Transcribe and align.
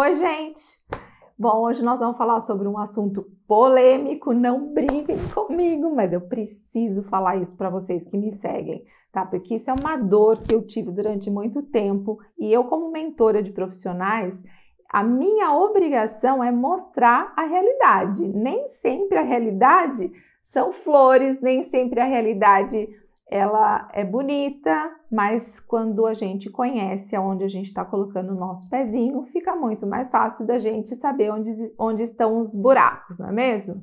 Oi, 0.00 0.14
gente! 0.14 0.80
Bom, 1.36 1.60
hoje 1.62 1.82
nós 1.82 1.98
vamos 1.98 2.16
falar 2.16 2.40
sobre 2.42 2.68
um 2.68 2.78
assunto 2.78 3.26
polêmico. 3.48 4.32
Não 4.32 4.72
briguem 4.72 5.18
comigo, 5.34 5.92
mas 5.92 6.12
eu 6.12 6.20
preciso 6.20 7.02
falar 7.02 7.34
isso 7.38 7.56
para 7.56 7.68
vocês 7.68 8.04
que 8.04 8.16
me 8.16 8.32
seguem, 8.34 8.84
tá? 9.10 9.26
Porque 9.26 9.56
isso 9.56 9.68
é 9.68 9.74
uma 9.74 9.96
dor 9.96 10.40
que 10.40 10.54
eu 10.54 10.64
tive 10.64 10.92
durante 10.92 11.28
muito 11.28 11.62
tempo 11.62 12.16
e 12.38 12.52
eu, 12.52 12.62
como 12.62 12.92
mentora 12.92 13.42
de 13.42 13.50
profissionais, 13.50 14.40
a 14.88 15.02
minha 15.02 15.50
obrigação 15.50 16.44
é 16.44 16.52
mostrar 16.52 17.32
a 17.36 17.42
realidade. 17.42 18.22
Nem 18.28 18.68
sempre 18.68 19.18
a 19.18 19.22
realidade 19.22 20.12
são 20.44 20.72
flores, 20.72 21.40
nem 21.40 21.64
sempre 21.64 21.98
a 21.98 22.06
realidade 22.06 22.88
ela 23.30 23.88
é 23.92 24.04
bonita, 24.04 24.90
mas 25.10 25.60
quando 25.60 26.06
a 26.06 26.14
gente 26.14 26.48
conhece 26.48 27.14
aonde 27.14 27.44
a 27.44 27.48
gente 27.48 27.66
está 27.66 27.84
colocando 27.84 28.32
o 28.32 28.38
nosso 28.38 28.68
pezinho, 28.70 29.24
fica 29.24 29.54
muito 29.54 29.86
mais 29.86 30.10
fácil 30.10 30.46
da 30.46 30.58
gente 30.58 30.96
saber 30.96 31.30
onde, 31.30 31.52
onde 31.78 32.02
estão 32.02 32.40
os 32.40 32.54
buracos, 32.56 33.18
não 33.18 33.28
é 33.28 33.32
mesmo? 33.32 33.82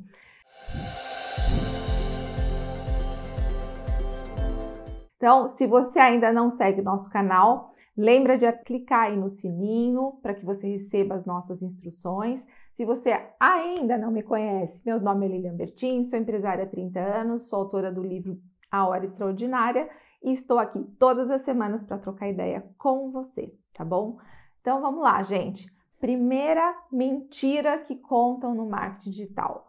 Então, 5.15 5.47
se 5.47 5.67
você 5.67 5.99
ainda 5.99 6.33
não 6.33 6.49
segue 6.49 6.81
nosso 6.81 7.09
canal, 7.09 7.71
lembra 7.95 8.37
de 8.37 8.51
clicar 8.63 9.05
aí 9.05 9.17
no 9.17 9.29
sininho 9.29 10.19
para 10.21 10.33
que 10.33 10.43
você 10.43 10.67
receba 10.67 11.15
as 11.15 11.25
nossas 11.25 11.61
instruções. 11.61 12.45
Se 12.73 12.83
você 12.83 13.15
ainda 13.39 13.97
não 13.97 14.11
me 14.11 14.21
conhece, 14.21 14.81
meu 14.85 14.99
nome 14.99 15.25
é 15.27 15.29
Lilian 15.29 15.55
Bertin, 15.55 16.05
sou 16.05 16.19
empresária 16.19 16.65
há 16.65 16.67
30 16.67 16.99
anos, 16.99 17.47
sou 17.47 17.59
autora 17.59 17.91
do 17.91 18.03
livro 18.03 18.37
a 18.71 18.87
Hora 18.87 19.05
Extraordinária 19.05 19.89
e 20.23 20.31
estou 20.31 20.57
aqui 20.57 20.83
todas 20.99 21.29
as 21.29 21.41
semanas 21.41 21.83
para 21.83 21.97
trocar 21.97 22.29
ideia 22.29 22.65
com 22.77 23.11
você, 23.11 23.53
tá 23.73 23.85
bom? 23.85 24.17
Então 24.61 24.81
vamos 24.81 25.01
lá, 25.01 25.21
gente. 25.23 25.71
Primeira 25.99 26.75
mentira 26.91 27.79
que 27.79 27.95
contam 27.95 28.53
no 28.53 28.67
marketing 28.67 29.09
digital. 29.11 29.67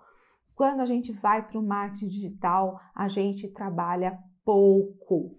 Quando 0.54 0.80
a 0.80 0.86
gente 0.86 1.12
vai 1.12 1.46
para 1.46 1.58
o 1.58 1.62
marketing 1.62 2.08
digital, 2.08 2.80
a 2.94 3.08
gente 3.08 3.48
trabalha 3.48 4.18
pouco. 4.44 5.36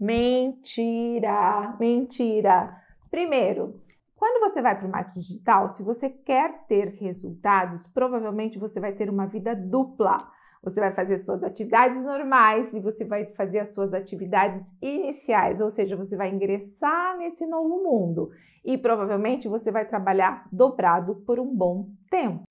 Mentira, 0.00 1.76
mentira. 1.78 2.82
Primeiro, 3.10 3.80
quando 4.18 4.40
você 4.40 4.60
vai 4.60 4.76
para 4.76 4.88
o 4.88 4.90
marketing 4.90 5.20
digital, 5.20 5.68
se 5.68 5.80
você 5.80 6.10
quer 6.10 6.66
ter 6.66 6.88
resultados, 6.88 7.86
provavelmente 7.86 8.58
você 8.58 8.80
vai 8.80 8.92
ter 8.92 9.08
uma 9.08 9.26
vida 9.26 9.54
dupla. 9.54 10.16
Você 10.60 10.80
vai 10.80 10.92
fazer 10.92 11.18
suas 11.18 11.44
atividades 11.44 12.04
normais 12.04 12.74
e 12.74 12.80
você 12.80 13.04
vai 13.04 13.26
fazer 13.26 13.60
as 13.60 13.72
suas 13.72 13.94
atividades 13.94 14.74
iniciais, 14.82 15.60
ou 15.60 15.70
seja, 15.70 15.94
você 15.94 16.16
vai 16.16 16.30
ingressar 16.30 17.16
nesse 17.16 17.46
novo 17.46 17.80
mundo 17.80 18.32
e 18.64 18.76
provavelmente 18.76 19.46
você 19.46 19.70
vai 19.70 19.86
trabalhar 19.86 20.48
dobrado 20.50 21.14
por 21.24 21.38
um 21.38 21.54
bom 21.54 21.88
tempo. 22.10 22.42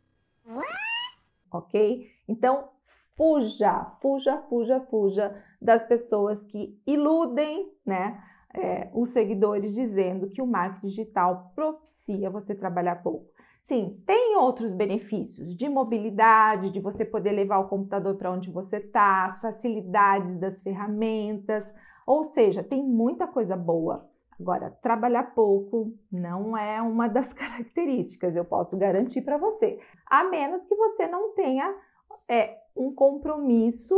Ok? 1.51 2.09
Então, 2.29 2.69
fuja, 3.17 3.91
fuja, 4.01 4.41
fuja, 4.49 4.79
fuja 4.89 5.43
das 5.61 5.83
pessoas 5.83 6.45
que 6.45 6.81
iludem, 6.87 7.73
né? 7.85 8.23
É, 8.53 8.89
os 8.93 9.09
seguidores 9.09 9.73
dizendo 9.75 10.29
que 10.29 10.41
o 10.41 10.47
marketing 10.47 10.87
digital 10.87 11.51
propicia 11.55 12.29
você 12.29 12.55
trabalhar 12.55 13.03
pouco. 13.03 13.27
Sim, 13.63 14.01
tem 14.05 14.37
outros 14.37 14.73
benefícios 14.73 15.55
de 15.55 15.67
mobilidade, 15.67 16.71
de 16.71 16.79
você 16.79 17.03
poder 17.03 17.31
levar 17.31 17.59
o 17.59 17.67
computador 17.67 18.15
para 18.15 18.31
onde 18.31 18.49
você 18.49 18.77
está, 18.77 19.25
as 19.25 19.41
facilidades 19.41 20.39
das 20.39 20.61
ferramentas, 20.61 21.65
ou 22.05 22.23
seja, 22.23 22.63
tem 22.63 22.81
muita 22.81 23.27
coisa 23.27 23.57
boa. 23.57 24.09
Agora, 24.39 24.71
trabalhar 24.81 25.33
pouco 25.33 25.93
não 26.09 26.57
é 26.57 26.81
uma 26.81 27.09
das 27.09 27.33
características, 27.33 28.35
eu 28.35 28.45
posso 28.45 28.77
garantir 28.77 29.21
para 29.21 29.37
você, 29.37 29.79
a 30.05 30.23
menos 30.23 30.65
que 30.65 30.75
você 30.75 31.05
não 31.07 31.33
tenha 31.33 31.75
é, 32.29 32.57
um 32.73 32.93
compromisso 32.93 33.97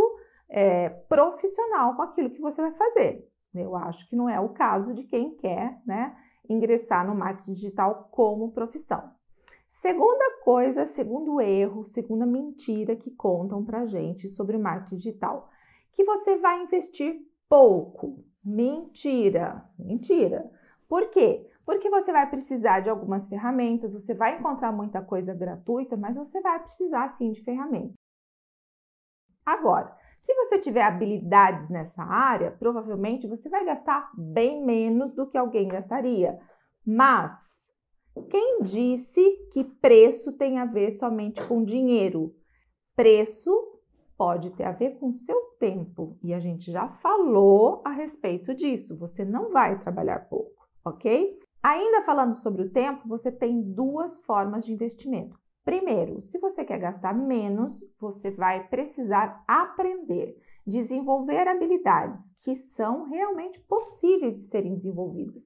é, 0.50 0.90
profissional 0.90 1.96
com 1.96 2.02
aquilo 2.02 2.32
que 2.32 2.42
você 2.42 2.60
vai 2.60 2.72
fazer. 2.72 3.30
Eu 3.54 3.76
acho 3.76 4.08
que 4.08 4.16
não 4.16 4.30
é 4.30 4.40
o 4.40 4.50
caso 4.50 4.94
de 4.94 5.04
quem 5.04 5.36
quer 5.36 5.82
né, 5.86 6.16
ingressar 6.48 7.06
no 7.06 7.16
marketing 7.16 7.54
digital 7.54 8.08
como 8.12 8.52
profissão. 8.52 9.12
Segunda 9.70 10.44
coisa, 10.44 10.86
segundo 10.86 11.40
erro, 11.40 11.86
segunda 11.86 12.26
mentira 12.26 12.96
que 12.96 13.12
contam 13.12 13.64
para 13.64 13.86
gente 13.86 14.28
sobre 14.28 14.58
marketing 14.58 14.98
digital, 14.98 15.50
que 15.94 16.04
você 16.04 16.38
vai 16.38 16.64
investir 16.64 17.22
pouco. 17.48 18.24
Mentira, 18.44 19.66
mentira. 19.78 20.52
Por 20.88 21.10
quê? 21.10 21.50
Porque 21.66 21.90
você 21.90 22.12
vai 22.12 22.30
precisar 22.30 22.80
de 22.80 22.90
algumas 22.90 23.28
ferramentas, 23.30 23.94
você 23.94 24.14
vai 24.14 24.38
encontrar 24.38 24.72
muita 24.72 25.02
coisa 25.02 25.34
gratuita, 25.34 25.96
mas 25.96 26.16
você 26.18 26.42
vai 26.42 26.60
precisar 26.62 27.10
sim 27.10 27.32
de 27.32 27.44
ferramentas. 27.44 27.96
Agora, 29.46 29.96
se 30.22 30.34
você 30.34 30.60
tiver 30.60 30.82
habilidades 30.82 31.70
nessa 31.70 32.04
área, 32.04 32.52
provavelmente 32.52 33.28
você 33.28 33.50
vai 33.50 33.66
gastar 33.66 34.12
bem 34.16 34.64
menos 34.66 35.12
do 35.14 35.28
que 35.28 35.38
alguém 35.38 35.68
gastaria. 35.68 36.40
Mas 36.86 37.72
quem 38.30 38.62
disse 38.62 39.22
que 39.52 39.64
preço 39.64 40.34
tem 40.38 40.58
a 40.58 40.66
ver 40.66 40.92
somente 40.92 41.42
com 41.48 41.64
dinheiro? 41.64 42.36
Preço 42.96 43.52
pode 44.18 44.50
ter 44.52 44.66
a 44.66 44.74
ver 44.74 45.00
com 45.00 45.14
seu 45.14 45.40
tempo 45.58 46.18
e 46.22 46.34
a 46.34 46.40
gente 46.40 46.72
já 46.72 46.90
falou 46.90 47.82
a 47.86 47.92
respeito 47.92 48.54
disso. 48.54 48.98
Você 48.98 49.24
não 49.24 49.52
vai 49.52 49.80
trabalhar 49.80 50.28
pouco, 50.28 50.68
ok? 50.84 51.40
Ainda 51.64 52.04
falando 52.04 52.34
sobre 52.34 52.64
o 52.64 52.70
tempo, 52.70 53.08
você 53.08 53.32
tem 53.32 53.62
duas 53.62 54.22
formas 54.26 54.66
de 54.66 54.74
investimento. 54.74 55.40
Primeiro, 55.70 56.20
se 56.20 56.40
você 56.40 56.66
quer 56.66 56.80
gastar 56.80 57.14
menos, 57.14 57.86
você 58.02 58.32
vai 58.32 58.68
precisar 58.70 59.44
aprender, 59.48 60.36
desenvolver 60.66 61.48
habilidades 61.48 62.36
que 62.44 62.56
são 62.56 63.04
realmente 63.04 63.60
possíveis 63.60 64.36
de 64.36 64.46
serem 64.46 64.74
desenvolvidas. 64.74 65.44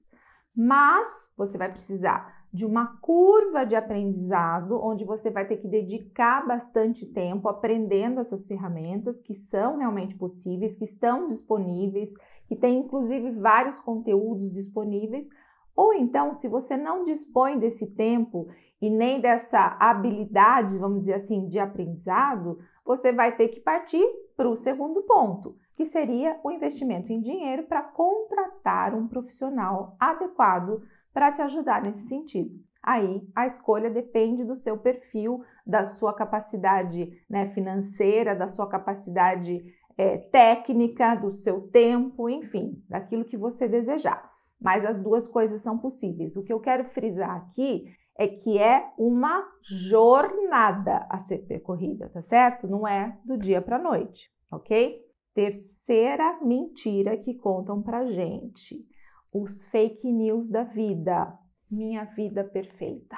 Mas 0.56 1.30
você 1.36 1.58
vai 1.58 1.70
precisar 1.70 2.46
de 2.50 2.64
uma 2.64 2.96
curva 3.02 3.66
de 3.66 3.76
aprendizado, 3.76 4.80
onde 4.82 5.04
você 5.04 5.30
vai 5.30 5.46
ter 5.46 5.58
que 5.58 5.68
dedicar 5.68 6.46
bastante 6.46 7.04
tempo 7.04 7.46
aprendendo 7.46 8.18
essas 8.18 8.46
ferramentas 8.46 9.20
que 9.20 9.34
são 9.34 9.76
realmente 9.76 10.16
possíveis, 10.16 10.74
que 10.74 10.84
estão 10.84 11.28
disponíveis, 11.28 12.08
que 12.48 12.56
tem 12.56 12.78
inclusive 12.78 13.30
vários 13.32 13.78
conteúdos 13.78 14.50
disponíveis. 14.50 15.28
Ou 15.76 15.92
então, 15.92 16.32
se 16.32 16.48
você 16.48 16.78
não 16.78 17.04
dispõe 17.04 17.58
desse 17.58 17.86
tempo 17.88 18.48
e 18.84 18.90
nem 18.90 19.18
dessa 19.18 19.78
habilidade, 19.80 20.76
vamos 20.76 21.00
dizer 21.00 21.14
assim, 21.14 21.48
de 21.48 21.58
aprendizado, 21.58 22.58
você 22.84 23.12
vai 23.12 23.34
ter 23.34 23.48
que 23.48 23.58
partir 23.58 24.04
para 24.36 24.46
o 24.46 24.54
segundo 24.54 25.00
ponto, 25.04 25.56
que 25.74 25.86
seria 25.86 26.38
o 26.44 26.50
investimento 26.50 27.10
em 27.10 27.18
dinheiro 27.18 27.62
para 27.62 27.80
contratar 27.80 28.94
um 28.94 29.08
profissional 29.08 29.96
adequado 29.98 30.82
para 31.14 31.32
te 31.32 31.40
ajudar 31.40 31.80
nesse 31.80 32.06
sentido. 32.06 32.62
Aí 32.82 33.26
a 33.34 33.46
escolha 33.46 33.88
depende 33.88 34.44
do 34.44 34.54
seu 34.54 34.76
perfil, 34.76 35.42
da 35.66 35.82
sua 35.82 36.12
capacidade 36.12 37.10
né, 37.26 37.48
financeira, 37.54 38.36
da 38.36 38.48
sua 38.48 38.68
capacidade 38.68 39.64
é, 39.96 40.18
técnica, 40.18 41.14
do 41.14 41.32
seu 41.32 41.62
tempo, 41.68 42.28
enfim, 42.28 42.84
daquilo 42.86 43.24
que 43.24 43.38
você 43.38 43.66
desejar. 43.66 44.30
Mas 44.60 44.84
as 44.84 44.98
duas 44.98 45.26
coisas 45.26 45.62
são 45.62 45.78
possíveis. 45.78 46.36
O 46.36 46.42
que 46.42 46.52
eu 46.52 46.60
quero 46.60 46.84
frisar 46.84 47.34
aqui 47.34 47.86
é 48.16 48.28
que 48.28 48.58
é 48.58 48.92
uma 48.96 49.44
jornada 49.62 51.06
a 51.10 51.18
ser 51.18 51.38
percorrida, 51.46 52.08
tá 52.08 52.22
certo? 52.22 52.68
Não 52.68 52.86
é 52.86 53.18
do 53.24 53.36
dia 53.36 53.60
para 53.60 53.78
noite, 53.78 54.30
ok? 54.50 55.02
Terceira 55.34 56.38
mentira 56.40 57.16
que 57.16 57.34
contam 57.34 57.82
pra 57.82 58.06
gente: 58.06 58.86
os 59.32 59.64
fake 59.64 60.10
news 60.10 60.48
da 60.48 60.62
vida. 60.62 61.36
Minha 61.70 62.04
vida 62.04 62.44
perfeita. 62.44 63.16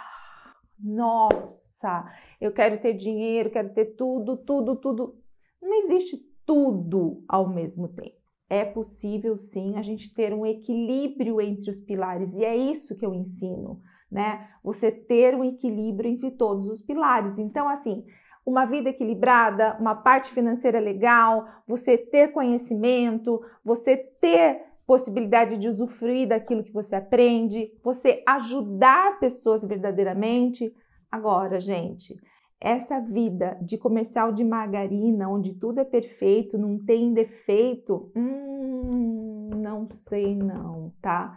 Nossa, 0.78 2.10
eu 2.40 2.52
quero 2.52 2.80
ter 2.80 2.94
dinheiro, 2.94 3.50
quero 3.50 3.74
ter 3.74 3.96
tudo, 3.96 4.36
tudo, 4.38 4.76
tudo. 4.76 5.18
Não 5.60 5.74
existe 5.84 6.16
tudo 6.46 7.22
ao 7.28 7.48
mesmo 7.48 7.88
tempo. 7.88 8.16
É 8.48 8.64
possível 8.64 9.36
sim 9.36 9.76
a 9.76 9.82
gente 9.82 10.14
ter 10.14 10.32
um 10.32 10.46
equilíbrio 10.46 11.40
entre 11.40 11.70
os 11.70 11.80
pilares 11.80 12.32
e 12.34 12.44
é 12.44 12.56
isso 12.56 12.96
que 12.96 13.04
eu 13.04 13.12
ensino 13.12 13.82
né? 14.10 14.48
Você 14.62 14.90
ter 14.90 15.34
um 15.34 15.44
equilíbrio 15.44 16.10
entre 16.10 16.30
todos 16.30 16.68
os 16.68 16.80
pilares. 16.82 17.38
Então, 17.38 17.68
assim, 17.68 18.04
uma 18.44 18.64
vida 18.64 18.90
equilibrada, 18.90 19.76
uma 19.80 19.94
parte 19.94 20.30
financeira 20.30 20.78
legal, 20.78 21.46
você 21.66 21.98
ter 21.98 22.28
conhecimento, 22.32 23.42
você 23.64 23.96
ter 23.96 24.62
possibilidade 24.86 25.58
de 25.58 25.68
usufruir 25.68 26.28
daquilo 26.28 26.62
que 26.62 26.72
você 26.72 26.94
aprende, 26.94 27.72
você 27.82 28.22
ajudar 28.24 29.18
pessoas 29.18 29.64
verdadeiramente. 29.64 30.72
Agora, 31.10 31.60
gente, 31.60 32.16
essa 32.60 33.00
vida 33.00 33.58
de 33.60 33.76
comercial 33.76 34.32
de 34.32 34.44
margarina, 34.44 35.28
onde 35.28 35.52
tudo 35.54 35.80
é 35.80 35.84
perfeito, 35.84 36.56
não 36.56 36.78
tem 36.78 37.12
defeito, 37.12 38.12
hum, 38.14 39.50
não 39.56 39.88
sei 40.08 40.36
não, 40.36 40.92
tá? 41.02 41.36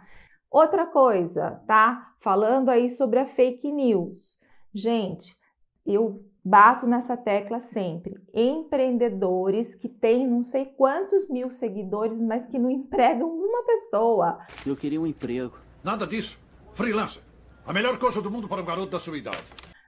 Outra 0.50 0.84
coisa, 0.86 1.62
tá? 1.64 2.12
Falando 2.20 2.70
aí 2.70 2.90
sobre 2.90 3.20
a 3.20 3.26
fake 3.26 3.70
news. 3.70 4.36
Gente, 4.74 5.36
eu 5.86 6.24
bato 6.44 6.86
nessa 6.86 7.16
tecla 7.16 7.60
sempre. 7.60 8.14
Empreendedores 8.34 9.76
que 9.76 9.88
têm 9.88 10.26
não 10.26 10.42
sei 10.42 10.66
quantos 10.66 11.28
mil 11.28 11.50
seguidores, 11.50 12.20
mas 12.20 12.46
que 12.46 12.58
não 12.58 12.68
empregam 12.68 13.28
uma 13.28 13.62
pessoa. 13.64 14.38
Eu 14.66 14.74
queria 14.74 15.00
um 15.00 15.06
emprego. 15.06 15.56
Nada 15.84 16.06
disso. 16.06 16.36
Freelancer. 16.72 17.22
A 17.64 17.72
melhor 17.72 17.96
coisa 17.98 18.20
do 18.20 18.30
mundo 18.30 18.48
para 18.48 18.60
um 18.60 18.64
garoto 18.64 18.90
da 18.90 18.98
sua 18.98 19.16
idade. 19.16 19.44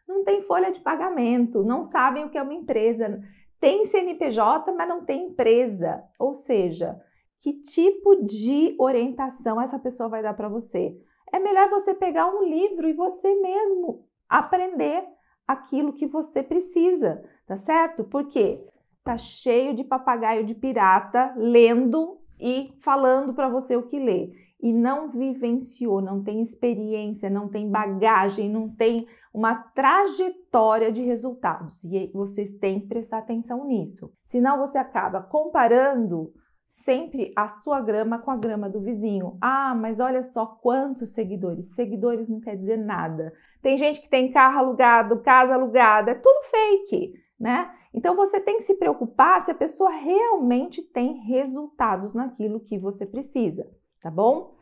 Não 0.06 0.22
tem 0.24 0.42
folha 0.42 0.70
de 0.70 0.78
pagamento, 0.80 1.64
não 1.64 1.84
sabem 1.84 2.24
o 2.24 2.30
que 2.30 2.38
é 2.38 2.42
uma 2.42 2.54
empresa. 2.54 3.20
Tem 3.58 3.86
CNPJ, 3.86 4.72
mas 4.72 4.88
não 4.88 5.04
tem 5.04 5.28
empresa. 5.28 6.02
Ou 6.18 6.34
seja, 6.34 7.00
que 7.42 7.52
tipo 7.64 8.24
de 8.24 8.76
orientação 8.78 9.60
essa 9.60 9.78
pessoa 9.78 10.08
vai 10.08 10.22
dar 10.22 10.34
para 10.34 10.48
você? 10.48 10.96
É 11.32 11.38
melhor 11.38 11.68
você 11.68 11.92
pegar 11.92 12.28
um 12.28 12.44
livro 12.44 12.88
e 12.88 12.92
você 12.92 13.34
mesmo 13.34 14.04
aprender 14.28 15.04
aquilo 15.46 15.92
que 15.92 16.06
você 16.06 16.42
precisa, 16.42 17.22
tá 17.46 17.56
certo? 17.56 18.04
Porque 18.04 18.64
tá 19.02 19.18
cheio 19.18 19.74
de 19.74 19.82
papagaio 19.82 20.46
de 20.46 20.54
pirata 20.54 21.34
lendo 21.36 22.18
e 22.40 22.72
falando 22.80 23.34
para 23.34 23.48
você 23.48 23.76
o 23.76 23.88
que 23.88 23.98
ler 23.98 24.32
e 24.62 24.72
não 24.72 25.10
vivenciou, 25.10 26.00
não 26.00 26.22
tem 26.22 26.40
experiência, 26.40 27.28
não 27.28 27.48
tem 27.48 27.68
bagagem, 27.68 28.48
não 28.48 28.68
tem 28.68 29.08
uma 29.34 29.56
trajetória 29.56 30.92
de 30.92 31.02
resultados. 31.02 31.82
E 31.82 32.08
vocês 32.14 32.52
têm 32.58 32.78
que 32.78 32.86
prestar 32.86 33.18
atenção 33.18 33.66
nisso. 33.66 34.12
Senão 34.26 34.58
você 34.58 34.78
acaba 34.78 35.20
comparando 35.20 36.32
sempre 36.76 37.32
a 37.36 37.48
sua 37.48 37.80
grama 37.80 38.18
com 38.18 38.30
a 38.30 38.36
grama 38.36 38.68
do 38.68 38.80
vizinho. 38.80 39.36
Ah, 39.40 39.74
mas 39.74 40.00
olha 40.00 40.22
só 40.22 40.46
quantos 40.46 41.10
seguidores. 41.10 41.74
Seguidores 41.74 42.28
não 42.28 42.40
quer 42.40 42.56
dizer 42.56 42.76
nada. 42.76 43.32
Tem 43.60 43.76
gente 43.78 44.00
que 44.00 44.08
tem 44.08 44.32
carro 44.32 44.58
alugado, 44.58 45.20
casa 45.20 45.54
alugada, 45.54 46.12
é 46.12 46.14
tudo 46.14 46.44
fake, 46.44 47.14
né? 47.38 47.72
Então 47.94 48.16
você 48.16 48.40
tem 48.40 48.56
que 48.56 48.64
se 48.64 48.74
preocupar 48.74 49.42
se 49.42 49.50
a 49.50 49.54
pessoa 49.54 49.90
realmente 49.90 50.82
tem 50.82 51.18
resultados 51.24 52.14
naquilo 52.14 52.60
que 52.60 52.78
você 52.78 53.04
precisa, 53.04 53.70
tá 54.00 54.10
bom? 54.10 54.54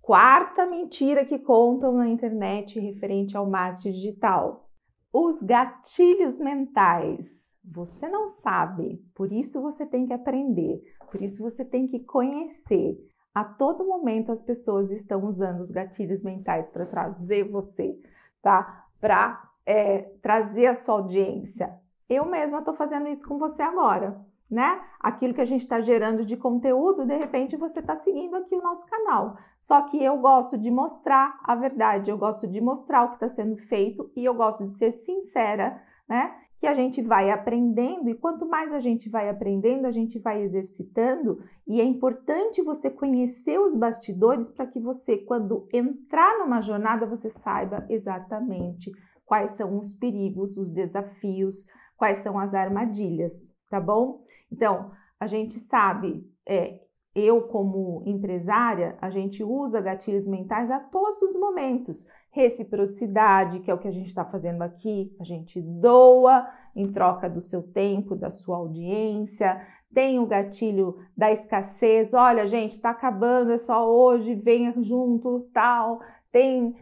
Quarta 0.00 0.66
mentira 0.66 1.24
que 1.24 1.38
contam 1.38 1.92
na 1.92 2.08
internet 2.08 2.78
referente 2.80 3.36
ao 3.36 3.48
marketing 3.48 3.92
digital. 3.92 4.68
Os 5.12 5.42
gatilhos 5.42 6.38
mentais. 6.38 7.51
Você 7.64 8.08
não 8.08 8.28
sabe, 8.28 9.04
por 9.14 9.32
isso 9.32 9.60
você 9.60 9.86
tem 9.86 10.06
que 10.06 10.12
aprender. 10.12 10.82
Por 11.10 11.22
isso 11.22 11.42
você 11.42 11.64
tem 11.64 11.86
que 11.86 12.00
conhecer. 12.00 12.98
A 13.34 13.44
todo 13.44 13.86
momento 13.86 14.32
as 14.32 14.42
pessoas 14.42 14.90
estão 14.90 15.24
usando 15.24 15.60
os 15.60 15.70
gatilhos 15.70 16.22
mentais 16.22 16.68
para 16.68 16.86
trazer 16.86 17.44
você, 17.44 17.98
tá? 18.42 18.86
Para 19.00 19.50
é, 19.64 20.10
trazer 20.20 20.66
a 20.66 20.74
sua 20.74 20.96
audiência. 20.96 21.78
Eu 22.08 22.26
mesma 22.26 22.58
estou 22.58 22.74
fazendo 22.74 23.08
isso 23.08 23.26
com 23.26 23.38
você 23.38 23.62
agora, 23.62 24.20
né? 24.50 24.82
Aquilo 25.00 25.32
que 25.32 25.40
a 25.40 25.46
gente 25.46 25.62
está 25.62 25.80
gerando 25.80 26.26
de 26.26 26.36
conteúdo, 26.36 27.06
de 27.06 27.16
repente 27.16 27.56
você 27.56 27.80
está 27.80 27.96
seguindo 27.96 28.36
aqui 28.36 28.54
o 28.54 28.62
nosso 28.62 28.86
canal. 28.86 29.38
Só 29.60 29.82
que 29.82 30.02
eu 30.02 30.18
gosto 30.18 30.58
de 30.58 30.70
mostrar 30.70 31.38
a 31.44 31.54
verdade, 31.54 32.10
eu 32.10 32.18
gosto 32.18 32.46
de 32.46 32.60
mostrar 32.60 33.04
o 33.04 33.08
que 33.10 33.14
está 33.14 33.28
sendo 33.28 33.56
feito 33.56 34.10
e 34.16 34.24
eu 34.24 34.34
gosto 34.34 34.66
de 34.66 34.74
ser 34.74 34.92
sincera, 34.92 35.80
né? 36.08 36.36
Que 36.62 36.66
a 36.68 36.74
gente 36.74 37.02
vai 37.02 37.28
aprendendo 37.28 38.08
e 38.08 38.14
quanto 38.14 38.48
mais 38.48 38.72
a 38.72 38.78
gente 38.78 39.08
vai 39.08 39.28
aprendendo, 39.28 39.84
a 39.84 39.90
gente 39.90 40.16
vai 40.20 40.42
exercitando, 40.42 41.42
e 41.66 41.80
é 41.80 41.84
importante 41.84 42.62
você 42.62 42.88
conhecer 42.88 43.58
os 43.58 43.74
bastidores 43.74 44.48
para 44.48 44.68
que 44.68 44.78
você, 44.78 45.18
quando 45.18 45.66
entrar 45.72 46.38
numa 46.38 46.60
jornada, 46.60 47.04
você 47.04 47.30
saiba 47.30 47.84
exatamente 47.90 48.92
quais 49.26 49.56
são 49.56 49.76
os 49.76 49.92
perigos, 49.92 50.56
os 50.56 50.70
desafios, 50.70 51.66
quais 51.96 52.18
são 52.18 52.38
as 52.38 52.54
armadilhas, 52.54 53.52
tá 53.68 53.80
bom? 53.80 54.22
Então, 54.48 54.92
a 55.18 55.26
gente 55.26 55.58
sabe, 55.58 56.24
é, 56.46 56.78
eu 57.12 57.42
como 57.48 58.04
empresária, 58.06 58.96
a 59.00 59.10
gente 59.10 59.42
usa 59.42 59.80
gatilhos 59.80 60.28
mentais 60.28 60.70
a 60.70 60.78
todos 60.78 61.22
os 61.22 61.34
momentos 61.34 62.06
reciprocidade, 62.32 63.60
que 63.60 63.70
é 63.70 63.74
o 63.74 63.78
que 63.78 63.86
a 63.86 63.92
gente 63.92 64.08
está 64.08 64.24
fazendo 64.24 64.62
aqui, 64.62 65.14
a 65.20 65.24
gente 65.24 65.60
doa 65.60 66.48
em 66.74 66.90
troca 66.90 67.28
do 67.28 67.42
seu 67.42 67.62
tempo, 67.62 68.16
da 68.16 68.30
sua 68.30 68.56
audiência. 68.56 69.60
Tem 69.94 70.18
o 70.18 70.26
gatilho 70.26 70.98
da 71.14 71.30
escassez, 71.30 72.14
olha, 72.14 72.46
gente, 72.46 72.74
está 72.74 72.90
acabando, 72.90 73.52
é 73.52 73.58
só 73.58 73.86
hoje, 73.88 74.34
venha 74.34 74.72
junto, 74.80 75.46
tal. 75.52 76.00
Tem 76.32 76.74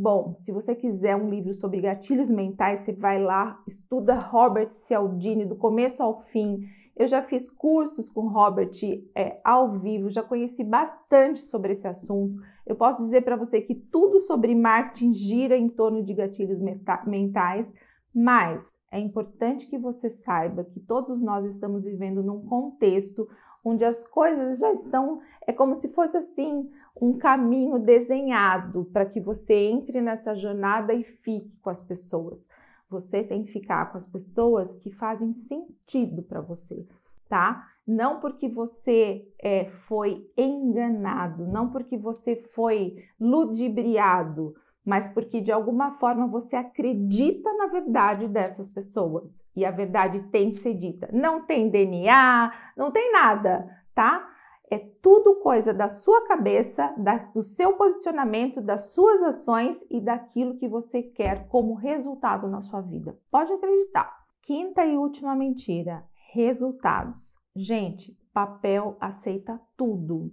Bom, 0.00 0.36
se 0.36 0.52
você 0.52 0.76
quiser 0.76 1.16
um 1.16 1.28
livro 1.28 1.52
sobre 1.52 1.80
gatilhos 1.80 2.30
mentais, 2.30 2.80
você 2.80 2.92
vai 2.92 3.20
lá, 3.20 3.60
estuda 3.66 4.14
Robert 4.14 4.70
Cialdini 4.70 5.44
do 5.44 5.56
começo 5.56 6.00
ao 6.00 6.22
fim. 6.26 6.68
Eu 6.98 7.06
já 7.06 7.22
fiz 7.22 7.48
cursos 7.48 8.08
com 8.08 8.26
Robert 8.26 8.72
é, 9.14 9.40
ao 9.44 9.78
vivo, 9.78 10.10
já 10.10 10.20
conheci 10.20 10.64
bastante 10.64 11.38
sobre 11.44 11.74
esse 11.74 11.86
assunto. 11.86 12.42
Eu 12.66 12.74
posso 12.74 13.04
dizer 13.04 13.22
para 13.22 13.36
você 13.36 13.60
que 13.60 13.72
tudo 13.72 14.18
sobre 14.18 14.52
marketing 14.52 15.12
gira 15.14 15.56
em 15.56 15.68
torno 15.68 16.02
de 16.02 16.12
gatilhos 16.12 16.58
mentais, 17.06 17.72
mas 18.12 18.76
é 18.90 18.98
importante 18.98 19.66
que 19.68 19.78
você 19.78 20.10
saiba 20.10 20.64
que 20.64 20.80
todos 20.80 21.20
nós 21.20 21.44
estamos 21.46 21.84
vivendo 21.84 22.20
num 22.20 22.44
contexto 22.44 23.28
onde 23.64 23.84
as 23.84 24.04
coisas 24.08 24.58
já 24.58 24.72
estão, 24.72 25.20
é 25.46 25.52
como 25.52 25.76
se 25.76 25.92
fosse 25.92 26.16
assim, 26.16 26.68
um 27.00 27.16
caminho 27.16 27.78
desenhado 27.78 28.86
para 28.92 29.06
que 29.06 29.20
você 29.20 29.54
entre 29.54 30.00
nessa 30.00 30.34
jornada 30.34 30.92
e 30.92 31.04
fique 31.04 31.56
com 31.60 31.70
as 31.70 31.80
pessoas. 31.80 32.47
Você 32.90 33.22
tem 33.22 33.44
que 33.44 33.52
ficar 33.52 33.90
com 33.92 33.98
as 33.98 34.06
pessoas 34.06 34.74
que 34.76 34.90
fazem 34.90 35.34
sentido 35.44 36.22
para 36.22 36.40
você 36.40 36.86
tá? 37.28 37.68
Não 37.86 38.20
porque 38.20 38.48
você 38.48 39.26
é, 39.40 39.66
foi 39.66 40.26
enganado, 40.36 41.46
não 41.46 41.70
porque 41.70 41.96
você 41.96 42.36
foi 42.54 42.96
ludibriado, 43.20 44.54
mas 44.84 45.08
porque 45.08 45.40
de 45.40 45.52
alguma 45.52 45.92
forma 45.92 46.26
você 46.26 46.56
acredita 46.56 47.52
na 47.54 47.66
verdade 47.66 48.26
dessas 48.26 48.70
pessoas 48.70 49.44
e 49.54 49.64
a 49.64 49.70
verdade 49.70 50.20
tem 50.30 50.50
que 50.50 50.58
ser 50.58 50.74
dita. 50.74 51.08
Não 51.12 51.44
tem 51.44 51.70
DNA, 51.70 52.52
não 52.76 52.90
tem 52.90 53.12
nada, 53.12 53.68
tá? 53.94 54.26
É 54.70 54.78
tudo 54.78 55.36
coisa 55.36 55.72
da 55.72 55.88
sua 55.88 56.26
cabeça, 56.26 56.92
da, 56.98 57.16
do 57.34 57.42
seu 57.42 57.72
posicionamento, 57.72 58.60
das 58.60 58.92
suas 58.92 59.22
ações 59.22 59.82
e 59.88 59.98
daquilo 59.98 60.58
que 60.58 60.68
você 60.68 61.02
quer 61.02 61.48
como 61.48 61.72
resultado 61.72 62.46
na 62.48 62.60
sua 62.60 62.82
vida. 62.82 63.18
Pode 63.30 63.50
acreditar. 63.50 64.14
Quinta 64.42 64.84
e 64.84 64.96
última 64.96 65.34
mentira: 65.34 66.04
resultados. 66.32 67.34
Gente, 67.56 68.14
papel 68.32 68.96
aceita 69.00 69.58
tudo. 69.74 70.30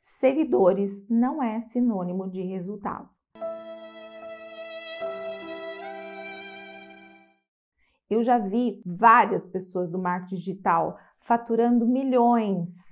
Seguidores 0.00 1.04
não 1.08 1.42
é 1.42 1.60
sinônimo 1.62 2.30
de 2.30 2.42
resultado. 2.42 3.08
Eu 8.08 8.22
já 8.22 8.38
vi 8.38 8.80
várias 8.84 9.44
pessoas 9.46 9.90
do 9.90 9.98
marketing 9.98 10.36
digital 10.36 10.98
faturando 11.18 11.86
milhões, 11.86 12.91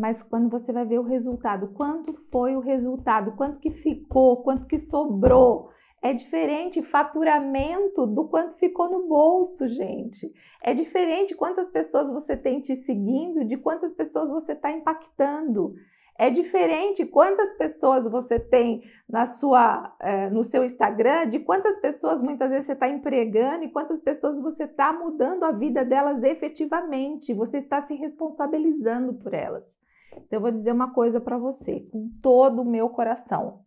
mas 0.00 0.22
quando 0.22 0.48
você 0.48 0.72
vai 0.72 0.86
ver 0.86 0.98
o 0.98 1.04
resultado, 1.04 1.68
quanto 1.74 2.14
foi 2.32 2.56
o 2.56 2.60
resultado, 2.60 3.32
quanto 3.32 3.60
que 3.60 3.70
ficou, 3.70 4.38
quanto 4.38 4.66
que 4.66 4.78
sobrou, 4.78 5.68
é 6.00 6.14
diferente 6.14 6.80
faturamento 6.80 8.06
do 8.06 8.26
quanto 8.26 8.56
ficou 8.56 8.90
no 8.90 9.06
bolso, 9.06 9.68
gente. 9.68 10.32
É 10.62 10.72
diferente 10.72 11.34
quantas 11.34 11.68
pessoas 11.68 12.10
você 12.10 12.34
tem 12.34 12.62
te 12.62 12.76
seguindo, 12.76 13.44
de 13.44 13.58
quantas 13.58 13.92
pessoas 13.92 14.30
você 14.30 14.52
está 14.52 14.72
impactando. 14.72 15.74
É 16.18 16.30
diferente 16.30 17.04
quantas 17.04 17.52
pessoas 17.52 18.10
você 18.10 18.38
tem 18.38 18.82
na 19.06 19.26
sua, 19.26 19.94
é, 20.00 20.30
no 20.30 20.42
seu 20.42 20.64
Instagram, 20.64 21.28
de 21.28 21.40
quantas 21.40 21.76
pessoas 21.76 22.22
muitas 22.22 22.50
vezes 22.50 22.66
você 22.66 22.72
está 22.72 22.88
empregando 22.88 23.64
e 23.64 23.70
quantas 23.70 23.98
pessoas 23.98 24.40
você 24.40 24.64
está 24.64 24.94
mudando 24.94 25.44
a 25.44 25.52
vida 25.52 25.84
delas 25.84 26.22
efetivamente. 26.22 27.34
Você 27.34 27.58
está 27.58 27.82
se 27.82 27.94
responsabilizando 27.94 29.12
por 29.14 29.34
elas. 29.34 29.79
Então, 30.12 30.38
eu 30.38 30.40
vou 30.40 30.50
dizer 30.50 30.72
uma 30.72 30.92
coisa 30.92 31.20
para 31.20 31.38
você, 31.38 31.80
com 31.92 32.10
todo 32.22 32.62
o 32.62 32.70
meu 32.70 32.88
coração. 32.88 33.64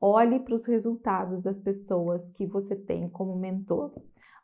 Olhe 0.00 0.40
para 0.40 0.54
os 0.54 0.66
resultados 0.66 1.40
das 1.42 1.58
pessoas 1.58 2.30
que 2.32 2.46
você 2.46 2.76
tem 2.76 3.08
como 3.08 3.36
mentor. 3.36 3.92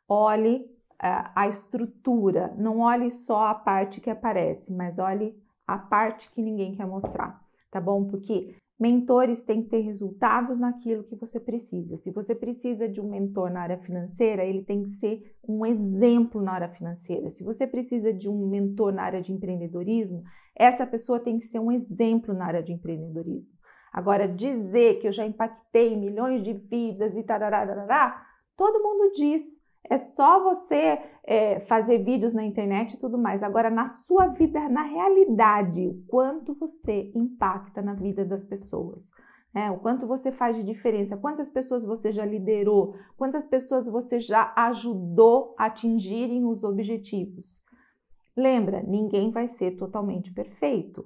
Olhe 0.09 0.57
uh, 1.03 1.31
a 1.35 1.49
estrutura, 1.49 2.55
não 2.57 2.81
olhe 2.81 3.11
só 3.11 3.47
a 3.47 3.55
parte 3.55 4.01
que 4.01 4.11
aparece, 4.11 4.73
mas 4.73 4.99
olhe 4.99 5.37
a 5.67 5.79
parte 5.79 6.31
que 6.33 6.43
ninguém 6.43 6.75
quer 6.75 6.87
mostrar, 6.87 7.41
tá 7.71 7.81
bom? 7.81 8.07
Porque 8.07 8.57
Mentores 8.81 9.43
têm 9.45 9.63
que 9.63 9.69
ter 9.69 9.81
resultados 9.81 10.59
naquilo 10.59 11.05
que 11.05 11.15
você 11.15 11.39
precisa. 11.39 11.99
Se 11.99 12.11
você 12.11 12.35
precisa 12.35 12.89
de 12.89 12.99
um 12.99 13.11
mentor 13.11 13.51
na 13.51 13.61
área 13.61 13.77
financeira, 13.77 14.43
ele 14.43 14.65
tem 14.65 14.85
que 14.85 14.91
ser 14.93 15.37
um 15.47 15.67
exemplo 15.67 16.41
na 16.41 16.53
área 16.53 16.71
financeira. 16.71 17.29
Se 17.31 17.45
você 17.45 17.67
precisa 17.67 18.11
de 18.11 18.27
um 18.27 18.49
mentor 18.49 18.91
na 18.91 19.03
área 19.03 19.21
de 19.21 19.33
empreendedorismo, 19.33 20.23
essa 20.57 20.87
pessoa 20.87 21.21
tem 21.21 21.39
que 21.39 21.47
ser 21.49 21.59
um 21.59 21.71
exemplo 21.71 22.33
na 22.33 22.47
área 22.47 22.63
de 22.63 22.73
empreendedorismo. 22.73 23.55
Agora, 23.93 24.27
dizer 24.27 24.99
que 24.99 25.09
eu 25.09 25.13
já 25.13 25.27
impactei 25.27 25.95
milhões 25.95 26.43
de 26.43 26.55
vidas 26.55 27.15
e 27.15 27.23
tarará, 27.23 28.25
todo 28.57 28.83
mundo 28.83 29.13
diz. 29.13 29.60
É 29.89 29.99
só 29.99 30.43
você 30.43 30.99
é, 31.25 31.61
fazer 31.61 31.99
vídeos 31.99 32.35
na 32.35 32.45
internet 32.45 32.95
e 32.95 32.99
tudo 32.99 33.17
mais. 33.17 33.43
Agora, 33.43 33.71
na 33.71 33.89
sua 33.89 34.27
vida, 34.29 34.69
na 34.69 34.83
realidade, 34.83 35.89
o 35.89 36.05
quanto 36.07 36.55
você 36.55 37.11
impacta 37.15 37.81
na 37.81 37.95
vida 37.95 38.25
das 38.25 38.45
pessoas. 38.45 39.09
Né? 39.55 39.71
O 39.71 39.79
quanto 39.79 40.07
você 40.07 40.31
faz 40.31 40.57
de 40.57 40.63
diferença, 40.63 41.17
quantas 41.17 41.49
pessoas 41.49 41.85
você 41.85 42.13
já 42.13 42.25
liderou, 42.25 42.95
quantas 43.17 43.47
pessoas 43.47 43.87
você 43.87 44.21
já 44.21 44.53
ajudou 44.57 45.55
a 45.59 45.67
atingirem 45.67 46.45
os 46.45 46.63
objetivos. 46.63 47.61
Lembra, 48.37 48.83
ninguém 48.83 49.31
vai 49.31 49.49
ser 49.49 49.73
totalmente 49.73 50.33
perfeito. 50.33 51.05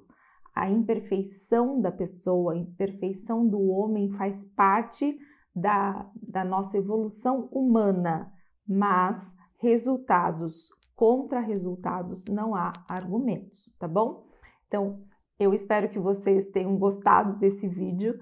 A 0.53 0.69
imperfeição 0.69 1.81
da 1.81 1.91
pessoa, 1.91 2.53
a 2.53 2.57
imperfeição 2.57 3.47
do 3.47 3.59
homem 3.71 4.11
faz 4.11 4.45
parte 4.55 5.17
da, 5.53 6.09
da 6.21 6.45
nossa 6.45 6.77
evolução 6.77 7.49
humana 7.51 8.31
mas 8.67 9.33
resultados 9.59 10.69
contra 10.95 11.39
resultados 11.39 12.23
não 12.29 12.55
há 12.55 12.71
argumentos, 12.87 13.73
tá 13.77 13.87
bom? 13.87 14.25
Então, 14.67 14.99
eu 15.37 15.53
espero 15.53 15.89
que 15.89 15.99
vocês 15.99 16.47
tenham 16.47 16.77
gostado 16.77 17.37
desse 17.37 17.67
vídeo. 17.67 18.17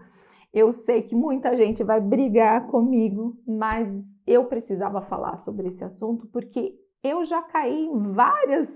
Eu 0.51 0.71
sei 0.71 1.03
que 1.03 1.15
muita 1.15 1.55
gente 1.55 1.83
vai 1.83 2.01
brigar 2.01 2.67
comigo, 2.67 3.37
mas 3.47 3.89
eu 4.25 4.45
precisava 4.45 5.01
falar 5.01 5.37
sobre 5.37 5.67
esse 5.67 5.83
assunto 5.83 6.27
porque 6.27 6.75
eu 7.03 7.23
já 7.25 7.41
caí 7.41 7.89
várias 8.13 8.69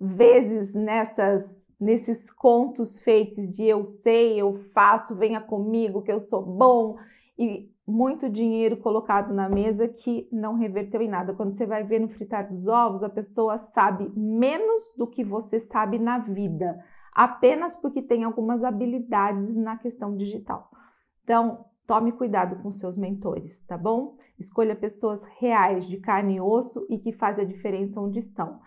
vezes 0.00 0.74
nessas 0.74 1.64
nesses 1.78 2.30
contos 2.30 2.98
feitos 2.98 3.50
de 3.50 3.64
eu 3.64 3.84
sei, 3.84 4.40
eu 4.40 4.54
faço, 4.72 5.14
venha 5.14 5.40
comigo 5.40 6.02
que 6.02 6.12
eu 6.12 6.20
sou 6.20 6.40
bom 6.40 6.96
e 7.38 7.70
muito 7.86 8.30
dinheiro 8.30 8.76
colocado 8.78 9.34
na 9.34 9.48
mesa 9.48 9.86
que 9.86 10.28
não 10.32 10.54
reverteu 10.54 11.02
em 11.02 11.08
nada. 11.08 11.34
Quando 11.34 11.54
você 11.54 11.66
vai 11.66 11.84
ver 11.84 12.00
no 12.00 12.08
fritar 12.08 12.48
dos 12.48 12.66
ovos, 12.66 13.02
a 13.02 13.08
pessoa 13.08 13.58
sabe 13.58 14.10
menos 14.16 14.84
do 14.96 15.06
que 15.06 15.22
você 15.22 15.60
sabe 15.60 15.98
na 15.98 16.18
vida, 16.18 16.78
apenas 17.14 17.76
porque 17.76 18.00
tem 18.00 18.24
algumas 18.24 18.64
habilidades 18.64 19.54
na 19.56 19.76
questão 19.76 20.16
digital. 20.16 20.70
Então, 21.22 21.64
tome 21.86 22.12
cuidado 22.12 22.62
com 22.62 22.72
seus 22.72 22.96
mentores, 22.96 23.62
tá 23.66 23.76
bom? 23.76 24.16
Escolha 24.38 24.74
pessoas 24.74 25.24
reais, 25.38 25.86
de 25.86 25.98
carne 25.98 26.36
e 26.36 26.40
osso 26.40 26.86
e 26.88 26.98
que 26.98 27.12
fazem 27.12 27.44
a 27.44 27.48
diferença 27.48 28.00
onde 28.00 28.18
estão. 28.18 28.60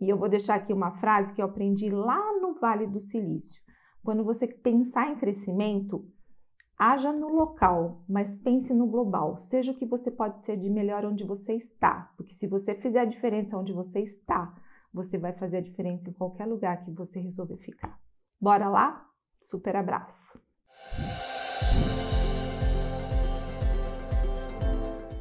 E 0.00 0.08
eu 0.08 0.16
vou 0.16 0.28
deixar 0.28 0.56
aqui 0.56 0.72
uma 0.72 0.92
frase 0.92 1.32
que 1.32 1.40
eu 1.40 1.46
aprendi 1.46 1.90
lá 1.90 2.20
no 2.40 2.54
Vale 2.54 2.86
do 2.86 3.00
Silício. 3.00 3.62
Quando 4.02 4.24
você 4.24 4.48
pensar 4.48 5.12
em 5.12 5.16
crescimento, 5.16 6.04
Haja 6.84 7.12
no 7.12 7.28
local, 7.28 8.02
mas 8.08 8.34
pense 8.34 8.74
no 8.74 8.88
global. 8.88 9.38
Seja 9.38 9.70
o 9.70 9.74
que 9.76 9.86
você 9.86 10.10
pode 10.10 10.44
ser 10.44 10.56
de 10.56 10.68
melhor 10.68 11.04
onde 11.04 11.22
você 11.22 11.54
está, 11.54 12.12
porque 12.16 12.34
se 12.34 12.48
você 12.48 12.74
fizer 12.74 13.02
a 13.02 13.04
diferença 13.04 13.56
onde 13.56 13.72
você 13.72 14.00
está, 14.00 14.52
você 14.92 15.16
vai 15.16 15.32
fazer 15.32 15.58
a 15.58 15.60
diferença 15.60 16.10
em 16.10 16.12
qualquer 16.12 16.44
lugar 16.44 16.84
que 16.84 16.90
você 16.90 17.20
resolver 17.20 17.58
ficar. 17.58 18.00
Bora 18.40 18.68
lá? 18.68 19.08
Super 19.42 19.76
abraço! 19.76 20.40